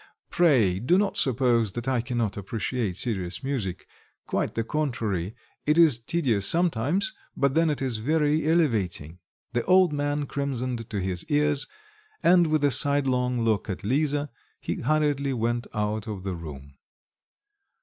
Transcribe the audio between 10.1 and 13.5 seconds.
crimsoned to his ears, and with a sidelong